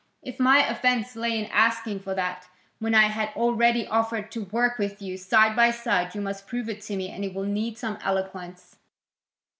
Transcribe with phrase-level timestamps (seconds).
[0.23, 2.47] If my offence lay in asking for that,
[2.79, 6.67] when I had already offered to work with you, side by side, you must prove
[6.69, 8.77] it to me; and it will need some eloquence."